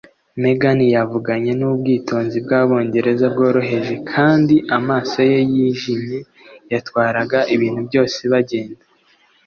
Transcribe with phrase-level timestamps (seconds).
[0.43, 6.19] Megan yavuganye n'ubwitonzi bw'Abongereza bworoheje, kandi amaso ye yijimye
[6.71, 8.83] yatwaraga ibintu byose bagenda.